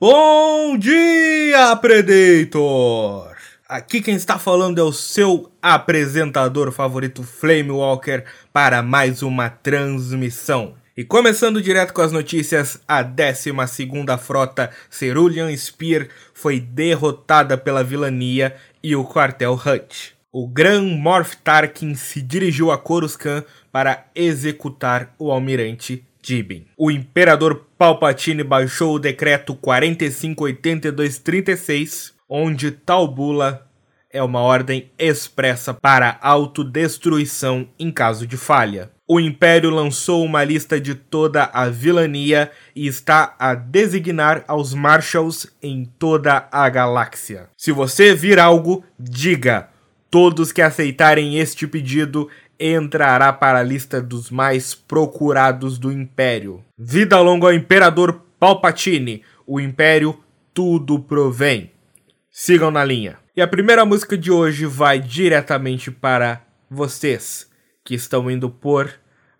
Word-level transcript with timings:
Bom 0.00 0.76
dia, 0.76 1.74
Predator! 1.76 3.36
Aqui 3.68 4.02
quem 4.02 4.16
está 4.16 4.40
falando 4.40 4.80
é 4.80 4.82
o 4.82 4.92
seu 4.92 5.52
apresentador 5.62 6.72
favorito, 6.72 7.22
Flame 7.22 7.70
Walker, 7.70 8.24
para 8.52 8.82
mais 8.82 9.22
uma 9.22 9.48
transmissão. 9.48 10.74
E 10.96 11.04
começando 11.04 11.62
direto 11.62 11.92
com 11.92 12.02
as 12.02 12.10
notícias, 12.10 12.80
a 12.88 13.04
12ª 13.04 14.18
Frota 14.18 14.68
Cerulean 14.90 15.56
Spear 15.56 16.08
foi 16.34 16.58
derrotada 16.58 17.56
pela 17.56 17.84
vilania 17.84 18.56
e 18.82 18.96
o 18.96 19.04
quartel 19.04 19.54
Hut. 19.54 20.16
O 20.32 20.48
Gran 20.48 20.82
Morph 20.82 21.36
Tarkin 21.36 21.94
se 21.94 22.20
dirigiu 22.20 22.72
a 22.72 22.76
Coruscant 22.76 23.44
para 23.70 24.06
executar 24.12 25.14
o 25.20 25.30
almirante 25.30 26.04
O 26.76 26.90
imperador 26.90 27.66
Palpatine 27.76 28.42
baixou 28.42 28.94
o 28.94 28.98
decreto 28.98 29.54
458236, 29.54 32.14
onde 32.28 32.70
tal 32.70 33.06
bula 33.06 33.68
é 34.10 34.22
uma 34.22 34.40
ordem 34.40 34.90
expressa 34.96 35.74
para 35.74 36.18
autodestruição 36.22 37.68
em 37.78 37.90
caso 37.90 38.26
de 38.26 38.36
falha. 38.36 38.90
O 39.06 39.20
Império 39.20 39.68
lançou 39.68 40.24
uma 40.24 40.42
lista 40.42 40.80
de 40.80 40.94
toda 40.94 41.50
a 41.52 41.68
vilania 41.68 42.50
e 42.74 42.86
está 42.86 43.36
a 43.38 43.54
designar 43.54 44.42
aos 44.48 44.72
Marshals 44.72 45.46
em 45.62 45.84
toda 45.98 46.48
a 46.50 46.66
galáxia. 46.70 47.50
Se 47.54 47.70
você 47.70 48.14
vir 48.14 48.38
algo, 48.38 48.82
diga. 48.98 49.68
Todos 50.10 50.52
que 50.52 50.62
aceitarem 50.62 51.38
este 51.38 51.66
pedido 51.66 52.30
entrará 52.58 53.32
para 53.32 53.60
a 53.60 53.62
lista 53.62 54.00
dos 54.00 54.30
mais 54.30 54.74
procurados 54.74 55.78
do 55.78 55.92
Império. 55.92 56.64
Vida 56.78 57.20
longa 57.20 57.46
ao 57.46 57.54
Imperador 57.54 58.22
Palpatine, 58.38 59.22
o 59.46 59.60
Império 59.60 60.18
tudo 60.52 60.98
provém. 60.98 61.72
Sigam 62.30 62.70
na 62.70 62.84
linha. 62.84 63.18
E 63.36 63.42
a 63.42 63.48
primeira 63.48 63.84
música 63.84 64.16
de 64.16 64.30
hoje 64.30 64.66
vai 64.66 65.00
diretamente 65.00 65.90
para 65.90 66.42
vocês 66.70 67.50
que 67.84 67.94
estão 67.94 68.30
indo 68.30 68.48
por 68.48 68.92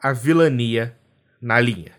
a 0.02 0.12
vilania 0.12 0.96
na 1.40 1.60
linha. 1.60 1.92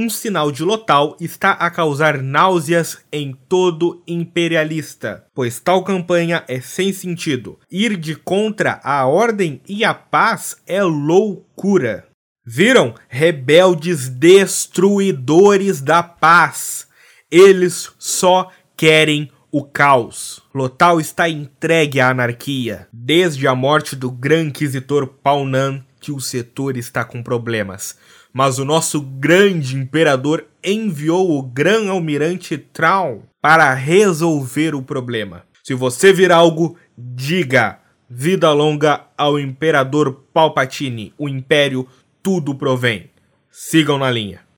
Um 0.00 0.08
sinal 0.08 0.50
de 0.50 0.62
Lotal 0.62 1.14
está 1.20 1.52
a 1.52 1.70
causar 1.70 2.22
náuseas 2.22 2.98
em 3.12 3.36
todo 3.48 4.02
imperialista, 4.06 5.26
pois 5.34 5.60
tal 5.60 5.84
campanha 5.84 6.42
é 6.48 6.58
sem 6.60 6.90
sentido. 6.92 7.58
Ir 7.70 7.96
de 7.96 8.16
contra 8.16 8.80
a 8.82 9.06
ordem 9.06 9.60
e 9.68 9.84
a 9.84 9.92
paz 9.92 10.56
é 10.66 10.82
loucura. 10.82 12.06
Viram? 12.46 12.94
Rebeldes 13.08 14.08
destruidores 14.08 15.82
da 15.82 16.02
paz. 16.02 16.88
Eles 17.30 17.92
só 17.98 18.50
querem 18.74 19.30
o 19.52 19.62
caos. 19.62 20.42
Lotal 20.54 20.98
está 20.98 21.28
entregue 21.28 22.00
à 22.00 22.08
anarquia. 22.08 22.88
Desde 22.90 23.46
a 23.46 23.54
morte 23.54 23.94
do 23.94 24.10
Gran 24.10 24.44
Inquisitor 24.44 25.06
Paunan, 25.06 25.84
que 26.00 26.10
o 26.10 26.20
setor 26.20 26.78
está 26.78 27.04
com 27.04 27.22
problemas. 27.22 27.96
Mas 28.32 28.58
o 28.58 28.64
nosso 28.64 29.00
grande 29.00 29.76
imperador 29.76 30.46
enviou 30.62 31.38
o 31.38 31.42
Gran 31.42 31.90
Almirante 31.90 32.56
Traum 32.56 33.22
para 33.40 33.72
resolver 33.74 34.74
o 34.74 34.82
problema. 34.82 35.44
Se 35.64 35.74
você 35.74 36.12
vir 36.12 36.30
algo, 36.30 36.76
diga 36.96 37.78
vida 38.08 38.52
longa 38.52 39.06
ao 39.16 39.38
Imperador 39.38 40.24
Palpatine. 40.32 41.14
O 41.16 41.28
Império 41.28 41.86
tudo 42.22 42.54
provém. 42.54 43.10
Sigam 43.50 43.98
na 43.98 44.10
linha. 44.10 44.49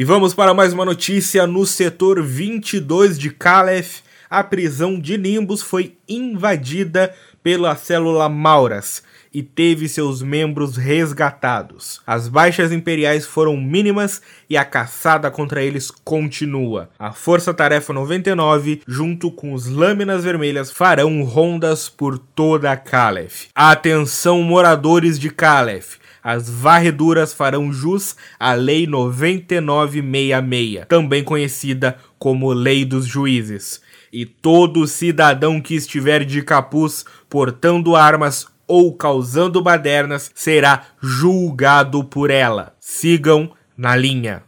E 0.00 0.04
vamos 0.04 0.32
para 0.32 0.54
mais 0.54 0.72
uma 0.72 0.86
notícia 0.86 1.46
no 1.46 1.66
setor 1.66 2.22
22 2.22 3.18
de 3.18 3.28
Calef. 3.28 4.00
A 4.30 4.42
prisão 4.42 4.98
de 4.98 5.18
Nimbus 5.18 5.60
foi 5.60 5.94
invadida 6.08 7.14
pela 7.42 7.76
célula 7.76 8.26
Mauras 8.26 9.02
e 9.30 9.42
teve 9.42 9.90
seus 9.90 10.22
membros 10.22 10.78
resgatados. 10.78 12.00
As 12.06 12.28
baixas 12.28 12.72
imperiais 12.72 13.26
foram 13.26 13.58
mínimas 13.58 14.22
e 14.48 14.56
a 14.56 14.64
caçada 14.64 15.30
contra 15.30 15.62
eles 15.62 15.90
continua. 15.90 16.88
A 16.98 17.12
Força 17.12 17.52
Tarefa 17.52 17.92
99, 17.92 18.80
junto 18.88 19.30
com 19.30 19.52
os 19.52 19.66
Lâminas 19.66 20.24
Vermelhas, 20.24 20.70
farão 20.70 21.22
rondas 21.24 21.90
por 21.90 22.18
toda 22.18 22.74
Calef. 22.74 23.48
Atenção 23.54 24.42
moradores 24.42 25.18
de 25.18 25.28
Calef, 25.28 25.98
as 26.22 26.48
varreduras 26.48 27.32
farão 27.32 27.72
jus 27.72 28.16
à 28.38 28.52
Lei 28.52 28.86
9966, 28.86 30.86
também 30.88 31.24
conhecida 31.24 31.96
como 32.18 32.52
Lei 32.52 32.84
dos 32.84 33.06
Juízes. 33.06 33.80
E 34.12 34.26
todo 34.26 34.86
cidadão 34.86 35.60
que 35.60 35.74
estiver 35.74 36.24
de 36.24 36.42
capuz 36.42 37.04
portando 37.28 37.94
armas 37.94 38.46
ou 38.66 38.94
causando 38.94 39.62
badernas 39.62 40.30
será 40.34 40.86
julgado 41.00 42.04
por 42.04 42.30
ela. 42.30 42.74
Sigam 42.78 43.50
na 43.76 43.96
linha. 43.96 44.42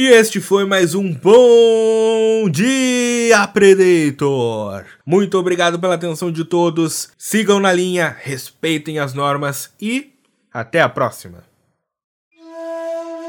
E 0.00 0.06
este 0.06 0.40
foi 0.40 0.64
mais 0.64 0.94
um 0.94 1.12
Bom 1.12 2.48
Dia 2.48 3.46
Predator! 3.48 4.86
Muito 5.04 5.36
obrigado 5.36 5.78
pela 5.78 5.94
atenção 5.94 6.32
de 6.32 6.42
todos, 6.42 7.12
sigam 7.18 7.60
na 7.60 7.70
linha, 7.70 8.16
respeitem 8.18 8.98
as 8.98 9.12
normas 9.12 9.70
e 9.78 10.14
até 10.50 10.80
a 10.80 10.88
próxima! 10.88 11.44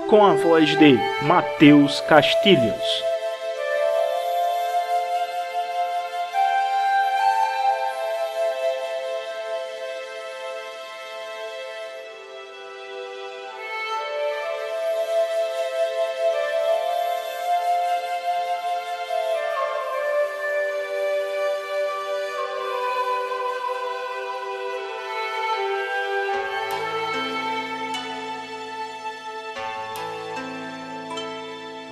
Com 0.08 0.26
a 0.26 0.34
voz 0.36 0.70
de 0.80 0.98
Matheus 1.26 2.00
Castilhos. 2.08 3.11